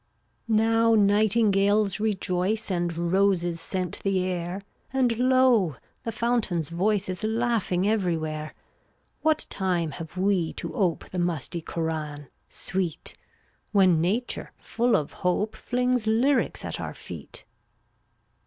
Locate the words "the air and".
3.99-5.15